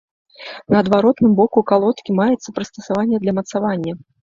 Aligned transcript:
На 0.73 0.79
адваротным 0.83 1.35
боку 1.41 1.59
калодкі 1.73 2.17
маецца 2.21 2.57
прыстасаванне 2.57 3.23
для 3.23 3.39
мацавання. 3.41 3.93